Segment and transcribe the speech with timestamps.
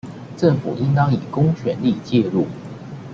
[0.35, 2.47] 政府應當以公權力介入